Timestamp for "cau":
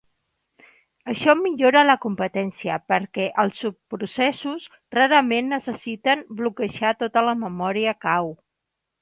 8.09-8.35